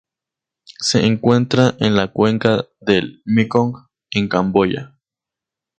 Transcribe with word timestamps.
Se 0.79 1.05
encuentra 1.05 1.75
en 1.79 1.95
la 1.95 2.07
cuenca 2.07 2.65
del 2.79 3.21
Mekong 3.23 3.75
en 4.09 4.29
Camboya. 4.29 4.97